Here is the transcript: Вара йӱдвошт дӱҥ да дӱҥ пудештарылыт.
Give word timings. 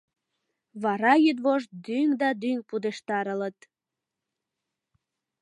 Вара 0.83 1.13
йӱдвошт 1.25 1.69
дӱҥ 1.85 2.07
да 2.21 2.29
дӱҥ 2.41 2.57
пудештарылыт. 2.67 3.59